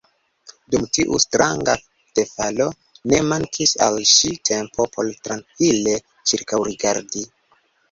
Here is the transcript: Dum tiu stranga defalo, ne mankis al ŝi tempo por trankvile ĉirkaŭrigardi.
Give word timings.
Dum 0.75 0.85
tiu 0.97 1.19
stranga 1.23 1.75
defalo, 2.19 2.67
ne 3.13 3.21
mankis 3.29 3.75
al 3.89 4.01
ŝi 4.13 4.33
tempo 4.51 4.89
por 4.97 5.15
trankvile 5.29 5.97
ĉirkaŭrigardi. 6.33 7.27